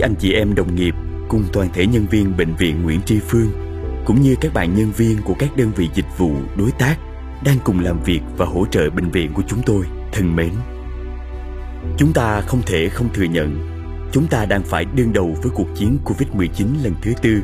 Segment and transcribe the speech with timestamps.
[0.00, 0.94] Quý anh chị em đồng nghiệp
[1.28, 3.50] cùng toàn thể nhân viên bệnh viện Nguyễn Tri Phương
[4.04, 6.96] cũng như các bạn nhân viên của các đơn vị dịch vụ đối tác
[7.44, 10.50] đang cùng làm việc và hỗ trợ bệnh viện của chúng tôi thân mến.
[11.96, 13.58] Chúng ta không thể không thừa nhận
[14.12, 17.42] chúng ta đang phải đương đầu với cuộc chiến Covid-19 lần thứ tư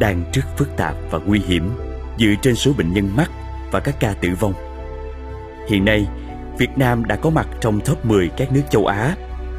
[0.00, 1.70] đang rất phức tạp và nguy hiểm
[2.18, 3.30] dựa trên số bệnh nhân mắc
[3.70, 4.54] và các ca tử vong.
[5.68, 6.06] Hiện nay,
[6.58, 9.16] Việt Nam đã có mặt trong top 10 các nước châu Á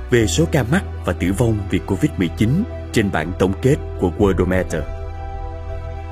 [0.09, 2.49] về số ca mắc và tử vong vì Covid-19
[2.91, 4.81] trên bảng tổng kết của Worldometer.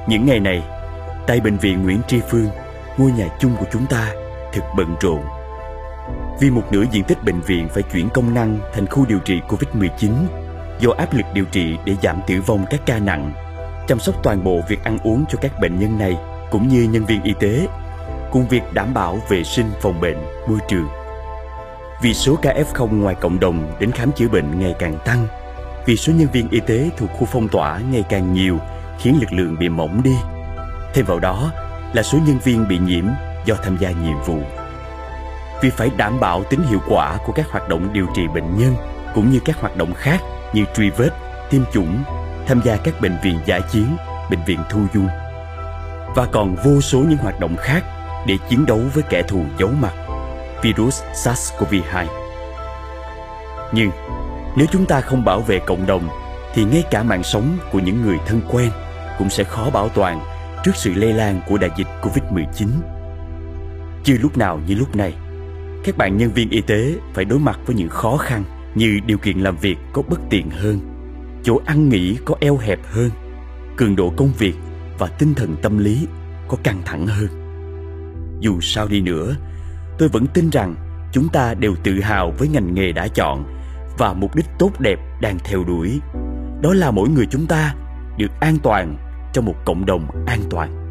[0.08, 0.64] Những ngày này,
[1.28, 2.47] tại bệnh viện Nguyễn Tri Phương,
[2.97, 4.14] ngôi nhà chung của chúng ta
[4.53, 5.22] thực bận rộn.
[6.39, 9.42] Vì một nửa diện tích bệnh viện phải chuyển công năng thành khu điều trị
[9.47, 10.12] Covid-19
[10.80, 13.34] do áp lực điều trị để giảm tử vong các ca nặng,
[13.88, 16.17] chăm sóc toàn bộ việc ăn uống cho các bệnh nhân này
[16.52, 17.67] cũng như nhân viên y tế,
[18.31, 20.88] cùng việc đảm bảo vệ sinh phòng bệnh, môi trường.
[22.01, 25.27] Vì số ca F0 ngoài cộng đồng đến khám chữa bệnh ngày càng tăng,
[25.85, 28.59] vì số nhân viên y tế thuộc khu phong tỏa ngày càng nhiều
[28.99, 30.16] khiến lực lượng bị mỏng đi.
[30.93, 31.51] Thêm vào đó
[31.93, 33.05] là số nhân viên bị nhiễm
[33.45, 34.39] do tham gia nhiệm vụ.
[35.61, 38.75] Vì phải đảm bảo tính hiệu quả của các hoạt động điều trị bệnh nhân
[39.16, 40.19] cũng như các hoạt động khác
[40.53, 41.09] như truy vết,
[41.49, 42.03] tiêm chủng,
[42.47, 43.97] tham gia các bệnh viện giải chiến,
[44.29, 45.07] bệnh viện thu dung
[46.16, 47.83] và còn vô số những hoạt động khác
[48.27, 49.93] để chiến đấu với kẻ thù giấu mặt
[50.66, 52.05] virus SARS-CoV-2.
[53.73, 53.89] Nhưng
[54.58, 56.09] nếu chúng ta không bảo vệ cộng đồng
[56.53, 58.72] thì ngay cả mạng sống của những người thân quen
[59.17, 60.19] cũng sẽ khó bảo toàn
[60.63, 62.67] trước sự lây lan của đại dịch Covid-19.
[64.03, 65.13] Chưa lúc nào như lúc này,
[65.84, 68.44] các bạn nhân viên y tế phải đối mặt với những khó khăn
[68.75, 70.79] như điều kiện làm việc có bất tiện hơn,
[71.44, 73.09] chỗ ăn nghỉ có eo hẹp hơn,
[73.78, 74.56] cường độ công việc
[75.00, 76.07] và tinh thần tâm lý
[76.47, 77.28] có căng thẳng hơn.
[78.40, 79.35] Dù sao đi nữa,
[79.97, 80.75] tôi vẫn tin rằng
[81.11, 83.44] chúng ta đều tự hào với ngành nghề đã chọn
[83.97, 86.00] và mục đích tốt đẹp đang theo đuổi.
[86.61, 87.75] Đó là mỗi người chúng ta
[88.17, 88.97] được an toàn
[89.34, 90.85] trong một cộng đồng an toàn.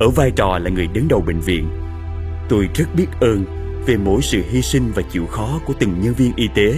[0.00, 1.68] Ở vai trò là người đứng đầu bệnh viện,
[2.48, 3.44] tôi rất biết ơn
[3.86, 6.74] về mỗi sự hy sinh và chịu khó của từng nhân viên y tế.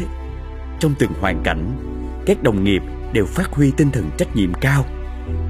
[0.80, 1.72] Trong từng hoàn cảnh,
[2.26, 2.82] các đồng nghiệp
[3.12, 4.84] đều phát huy tinh thần trách nhiệm cao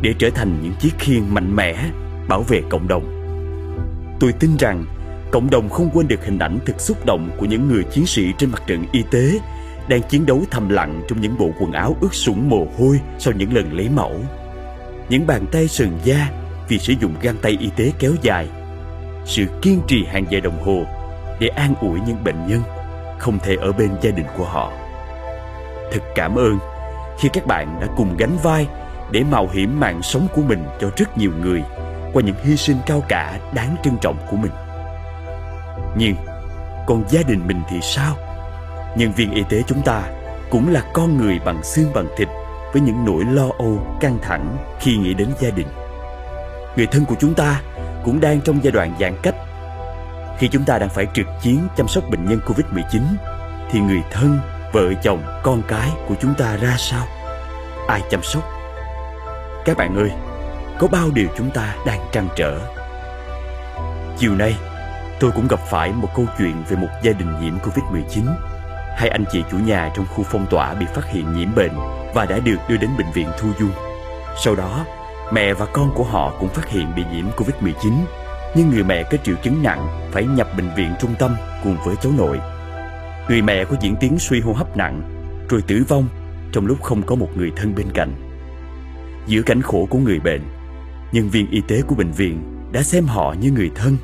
[0.02, 1.90] để trở thành những chiếc khiên mạnh mẽ
[2.28, 3.17] bảo vệ cộng đồng.
[4.20, 4.84] Tôi tin rằng
[5.30, 8.32] cộng đồng không quên được hình ảnh thực xúc động của những người chiến sĩ
[8.38, 9.38] trên mặt trận y tế
[9.88, 13.34] đang chiến đấu thầm lặng trong những bộ quần áo ướt sũng mồ hôi sau
[13.36, 14.12] những lần lấy mẫu.
[15.08, 16.30] Những bàn tay sườn da
[16.68, 18.48] vì sử dụng găng tay y tế kéo dài.
[19.24, 20.82] Sự kiên trì hàng giờ đồng hồ
[21.40, 22.62] để an ủi những bệnh nhân
[23.18, 24.72] không thể ở bên gia đình của họ.
[25.92, 26.58] Thật cảm ơn
[27.20, 28.66] khi các bạn đã cùng gánh vai
[29.12, 31.62] để mạo hiểm mạng sống của mình cho rất nhiều người
[32.12, 34.52] qua những hy sinh cao cả đáng trân trọng của mình.
[35.96, 36.14] Nhưng
[36.86, 38.16] còn gia đình mình thì sao?
[38.96, 40.02] Nhân viên y tế chúng ta
[40.50, 42.28] cũng là con người bằng xương bằng thịt
[42.72, 45.66] với những nỗi lo âu căng thẳng khi nghĩ đến gia đình.
[46.76, 47.62] Người thân của chúng ta
[48.04, 49.34] cũng đang trong giai đoạn giãn cách.
[50.38, 53.00] Khi chúng ta đang phải trực chiến chăm sóc bệnh nhân Covid-19
[53.70, 54.38] thì người thân,
[54.72, 57.06] vợ chồng, con cái của chúng ta ra sao?
[57.88, 58.42] Ai chăm sóc?
[59.64, 60.10] Các bạn ơi,
[60.78, 62.58] có bao điều chúng ta đang trăn trở.
[64.18, 64.56] Chiều nay,
[65.20, 68.22] tôi cũng gặp phải một câu chuyện về một gia đình nhiễm Covid-19
[68.98, 71.72] hai anh chị chủ nhà trong khu phong tỏa bị phát hiện nhiễm bệnh
[72.14, 73.70] và đã được đưa đến bệnh viện thu dung.
[74.44, 74.86] Sau đó,
[75.32, 77.92] mẹ và con của họ cũng phát hiện bị nhiễm Covid-19,
[78.54, 81.96] nhưng người mẹ có triệu chứng nặng phải nhập bệnh viện trung tâm cùng với
[81.96, 82.40] cháu nội.
[83.28, 85.02] Người mẹ có diễn tiến suy hô hấp nặng,
[85.48, 86.08] rồi tử vong
[86.52, 88.12] trong lúc không có một người thân bên cạnh.
[89.26, 90.40] Giữa cảnh khổ của người bệnh,
[91.12, 92.40] nhân viên y tế của bệnh viện
[92.72, 93.96] đã xem họ như người thân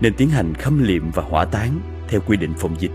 [0.00, 2.92] nên tiến hành khâm liệm và hỏa táng theo quy định phòng dịch.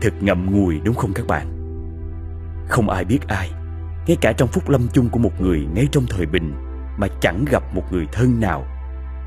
[0.00, 1.46] Thật ngậm ngùi đúng không các bạn?
[2.68, 3.50] Không ai biết ai,
[4.06, 6.54] ngay cả trong phút lâm chung của một người ngay trong thời bình
[6.98, 8.66] mà chẳng gặp một người thân nào,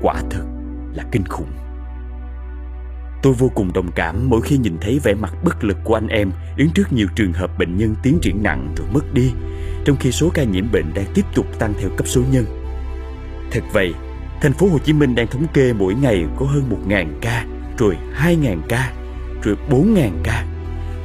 [0.00, 0.44] quả thực
[0.94, 1.50] là kinh khủng.
[3.22, 6.08] Tôi vô cùng đồng cảm mỗi khi nhìn thấy vẻ mặt bất lực của anh
[6.08, 9.32] em đứng trước nhiều trường hợp bệnh nhân tiến triển nặng rồi mất đi,
[9.84, 12.44] trong khi số ca nhiễm bệnh đang tiếp tục tăng theo cấp số nhân.
[13.50, 13.94] Thật vậy,
[14.40, 17.44] thành phố Hồ Chí Minh đang thống kê mỗi ngày có hơn 1.000 ca,
[17.78, 18.92] rồi 2.000 ca,
[19.42, 20.44] rồi 4.000 ca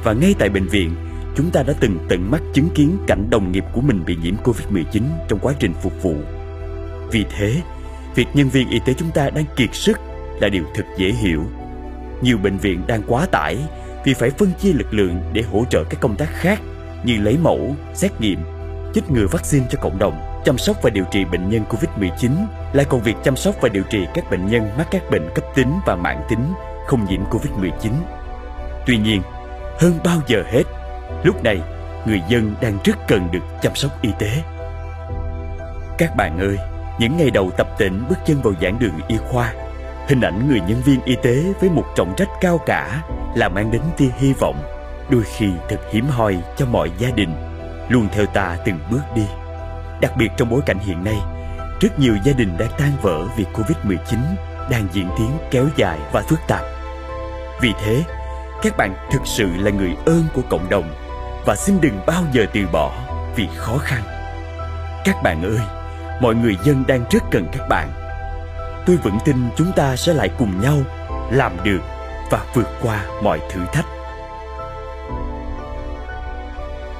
[0.04, 0.94] và ngay tại bệnh viện,
[1.36, 4.34] chúng ta đã từng tận mắt chứng kiến cảnh đồng nghiệp của mình bị nhiễm
[4.44, 6.14] Covid-19 trong quá trình phục vụ.
[7.10, 7.62] Vì thế,
[8.14, 9.98] việc nhân viên y tế chúng ta đang kiệt sức
[10.40, 11.44] là điều thật dễ hiểu.
[12.22, 13.58] Nhiều bệnh viện đang quá tải
[14.04, 16.60] vì phải phân chia lực lượng để hỗ trợ các công tác khác
[17.04, 18.38] như lấy mẫu, xét nghiệm,
[18.94, 22.30] chích ngừa vaccine cho cộng đồng, chăm sóc và điều trị bệnh nhân Covid-19,
[22.72, 25.44] lại còn việc chăm sóc và điều trị các bệnh nhân mắc các bệnh cấp
[25.54, 26.52] tính và mãn tính
[26.86, 27.92] không nhiễm Covid-19.
[28.86, 29.22] Tuy nhiên,
[29.78, 30.62] hơn bao giờ hết,
[31.24, 31.60] Lúc này,
[32.06, 34.42] người dân đang rất cần được chăm sóc y tế.
[35.98, 36.58] Các bạn ơi,
[36.98, 39.52] những ngày đầu tập tỉnh bước chân vào giảng đường y khoa,
[40.08, 43.02] hình ảnh người nhân viên y tế với một trọng trách cao cả
[43.34, 44.56] là mang đến tia hy vọng,
[45.10, 47.34] đôi khi thật hiếm hoi cho mọi gia đình,
[47.88, 49.24] luôn theo ta từng bước đi.
[50.04, 51.16] Đặc biệt trong bối cảnh hiện nay,
[51.80, 54.18] rất nhiều gia đình đang tan vỡ vì Covid-19
[54.70, 56.62] đang diễn tiến kéo dài và phức tạp.
[57.60, 58.04] Vì thế,
[58.62, 60.90] các bạn thực sự là người ơn của cộng đồng
[61.46, 62.92] và xin đừng bao giờ từ bỏ
[63.36, 64.02] vì khó khăn.
[65.04, 65.60] Các bạn ơi,
[66.20, 67.88] mọi người dân đang rất cần các bạn.
[68.86, 70.76] Tôi vững tin chúng ta sẽ lại cùng nhau
[71.30, 71.80] làm được
[72.30, 73.86] và vượt qua mọi thử thách.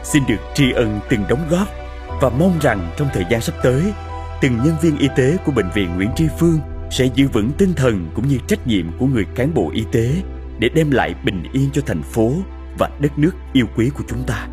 [0.03, 1.84] Xin được tri ân từng đóng góp
[2.21, 3.93] và mong rằng trong thời gian sắp tới,
[4.41, 6.59] từng nhân viên y tế của bệnh viện Nguyễn Tri Phương
[6.91, 10.11] sẽ giữ vững tinh thần cũng như trách nhiệm của người cán bộ y tế
[10.59, 12.33] để đem lại bình yên cho thành phố
[12.79, 14.49] và đất nước yêu quý của chúng ta.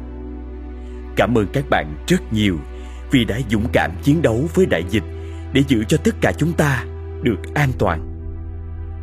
[1.15, 2.57] Cảm ơn các bạn rất nhiều
[3.11, 5.03] vì đã dũng cảm chiến đấu với đại dịch
[5.53, 6.85] để giữ cho tất cả chúng ta
[7.21, 8.07] được an toàn.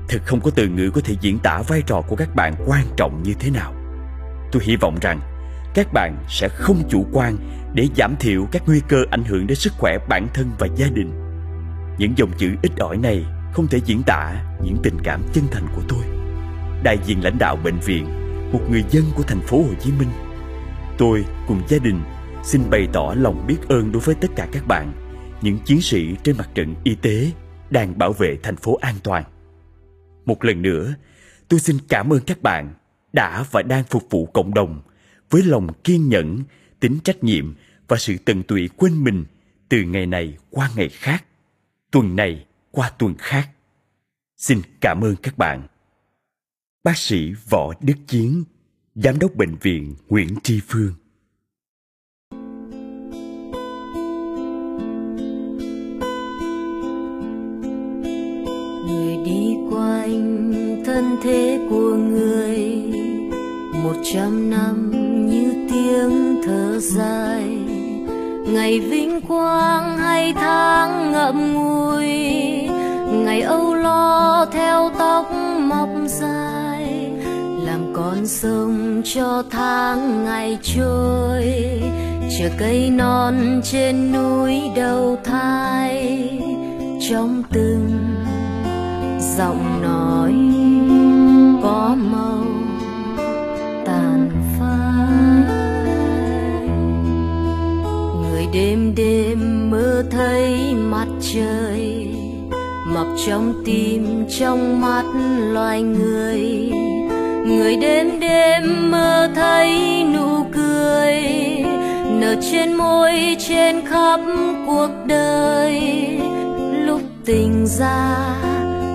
[0.08, 2.84] Thật không có từ ngữ có thể diễn tả vai trò của các bạn quan
[2.96, 3.74] trọng như thế nào.
[4.52, 5.20] Tôi hy vọng rằng
[5.78, 7.36] các bạn sẽ không chủ quan
[7.74, 10.86] để giảm thiểu các nguy cơ ảnh hưởng đến sức khỏe bản thân và gia
[10.88, 11.10] đình.
[11.98, 15.66] Những dòng chữ ít ỏi này không thể diễn tả những tình cảm chân thành
[15.76, 16.04] của tôi.
[16.82, 18.04] Đại diện lãnh đạo bệnh viện,
[18.52, 20.08] một người dân của thành phố Hồ Chí Minh.
[20.98, 22.00] Tôi cùng gia đình
[22.42, 24.92] xin bày tỏ lòng biết ơn đối với tất cả các bạn,
[25.42, 27.30] những chiến sĩ trên mặt trận y tế
[27.70, 29.24] đang bảo vệ thành phố an toàn.
[30.26, 30.94] Một lần nữa,
[31.48, 32.74] tôi xin cảm ơn các bạn
[33.12, 34.82] đã và đang phục vụ cộng đồng
[35.30, 36.42] với lòng kiên nhẫn,
[36.80, 37.54] tính trách nhiệm
[37.88, 39.24] và sự tận tụy quên mình
[39.68, 41.24] từ ngày này qua ngày khác,
[41.90, 43.48] tuần này qua tuần khác.
[44.36, 45.66] Xin cảm ơn các bạn.
[46.84, 48.44] Bác sĩ Võ Đức Chiến,
[49.04, 50.92] Giám đốc Bệnh viện Nguyễn Tri Phương
[58.86, 62.58] Người đi quanh thân thế của người
[63.82, 65.07] Một trăm năm
[65.98, 67.44] tiếng thở dài.
[68.46, 72.08] Ngày vinh quang hay tháng ngậm ngùi,
[73.24, 77.10] Ngày âu lo theo tóc mọc dài.
[77.64, 81.44] Làm con sông cho tháng ngày trôi,
[82.38, 86.30] Chờ cây non trên núi đầu thai.
[87.10, 87.90] Trong từng
[89.36, 90.57] giọng nói
[100.18, 102.08] thấy mặt trời,
[102.86, 105.04] mọc trong tim, trong mắt
[105.52, 106.40] loài người.
[107.46, 111.22] Người đêm đêm mơ thấy nụ cười,
[112.20, 114.20] nở trên môi, trên khắp
[114.66, 115.80] cuộc đời.
[116.86, 118.16] Lúc tình ra,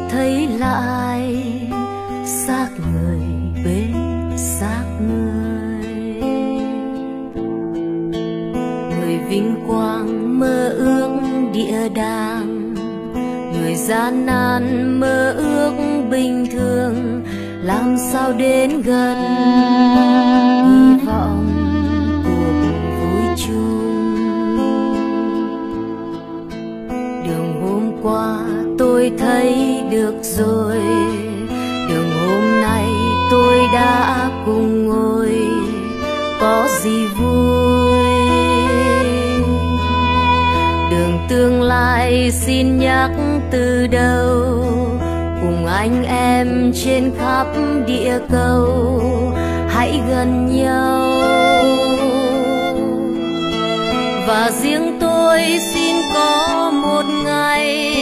[0.10, 1.13] thấy lại
[11.68, 12.74] địa đàng.
[13.54, 15.74] Người gian nan mơ ước
[16.12, 17.24] bình thường,
[17.64, 19.18] làm sao đến gần?
[20.66, 21.50] Hy vọng
[22.24, 24.16] cuộc vui chung.
[27.28, 28.40] Đường hôm qua
[28.80, 30.78] tôi thấy được rồi.
[31.90, 32.86] Đường hôm nay
[33.32, 35.30] tôi đã cùng ngồi.
[36.42, 37.63] Có gì vui?
[41.74, 43.12] lại xin nhắc
[43.52, 44.64] từ đầu.
[45.42, 47.48] Cùng anh em trên khắp
[47.88, 49.02] địa cầu,
[49.70, 51.02] hãy gần nhau.
[54.28, 55.40] Và riêng tôi
[55.74, 57.96] xin có một ngày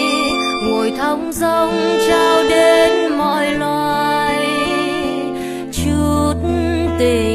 [0.64, 1.72] ngồi thong dong
[2.08, 4.48] trao đến mọi loài.
[5.72, 6.34] Chút
[7.00, 7.31] tình